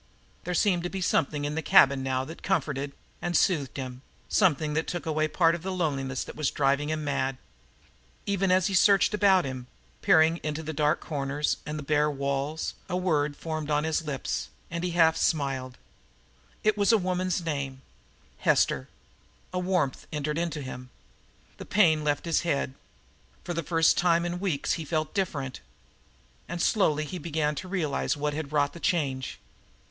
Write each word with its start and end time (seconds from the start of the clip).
There 0.45 0.55
seemed 0.55 0.81
to 0.81 0.89
be 0.89 0.99
something 0.99 1.45
in 1.45 1.53
the 1.53 1.61
cabin 1.61 2.01
now 2.01 2.25
that 2.25 2.41
comforted 2.41 2.93
and 3.21 3.37
soothed 3.37 3.77
him, 3.77 4.01
something 4.29 4.73
that 4.73 4.87
took 4.87 5.05
away 5.05 5.25
a 5.25 5.29
part 5.29 5.53
of 5.53 5.61
the 5.61 5.71
loneliness 5.71 6.23
that 6.23 6.35
was 6.35 6.49
driving 6.49 6.89
him 6.89 7.03
mad. 7.03 7.37
Even 8.25 8.49
as 8.51 8.65
he 8.65 8.73
searched 8.73 9.13
about 9.13 9.45
him, 9.45 9.67
peering 10.01 10.39
into 10.41 10.63
the 10.63 10.73
dark 10.73 11.01
corners 11.01 11.57
and 11.67 11.75
at 11.75 11.85
the 11.85 11.85
bare 11.85 12.09
walls, 12.09 12.73
a 12.89 12.97
word 12.97 13.37
formed 13.37 13.69
on 13.69 13.83
his 13.83 14.01
lips, 14.03 14.49
and 14.71 14.83
he 14.83 14.89
half 14.89 15.15
smiled. 15.17 15.77
It 16.63 16.75
was 16.79 16.91
a 16.91 16.97
woman's 16.97 17.45
name 17.45 17.83
Hester. 18.39 18.89
And 19.53 19.53
a 19.53 19.59
warmth 19.59 20.07
entered 20.11 20.39
into 20.39 20.63
him. 20.63 20.89
The 21.57 21.65
pain 21.67 22.03
left 22.03 22.25
his 22.25 22.41
head. 22.41 22.73
For 23.43 23.53
the 23.53 23.61
first 23.61 23.99
time 23.99 24.25
in 24.25 24.39
weeks 24.39 24.71
he 24.73 24.83
felt 24.83 25.13
DIFFERENT. 25.13 25.59
And 26.49 26.59
slowly 26.59 27.05
he 27.05 27.19
began 27.19 27.53
to 27.53 27.67
realize 27.67 28.17
what 28.17 28.33
had 28.33 28.51
wrought 28.51 28.73
the 28.73 28.79
change. 28.79 29.37